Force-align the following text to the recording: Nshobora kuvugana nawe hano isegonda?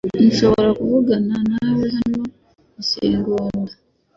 Nshobora 0.27 0.69
kuvugana 0.79 1.35
nawe 1.51 1.85
hano 1.97 2.21
isegonda? 2.81 3.73